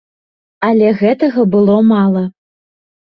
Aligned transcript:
Але 0.69 0.87
гэтага 1.01 1.45
было 1.57 1.77
мала. 1.93 2.27